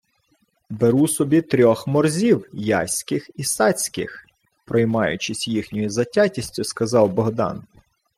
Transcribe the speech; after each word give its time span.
—Беру 0.69 1.07
собі 1.07 1.41
трьох 1.41 1.87
морзів 1.87 2.45
яських 2.53 3.29
і 3.35 3.43
сацьких!— 3.43 4.27
проймаючись 4.65 5.47
їхньою 5.47 5.89
затятістю, 5.89 6.63
сказав 6.63 7.13
Богдан. 7.13 7.63